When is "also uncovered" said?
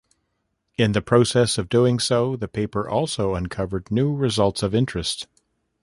2.89-3.91